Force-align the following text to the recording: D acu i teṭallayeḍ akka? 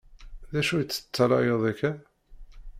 D 0.51 0.53
acu 0.59 0.73
i 0.77 0.85
teṭallayeḍ 0.85 1.63
akka? 1.71 1.91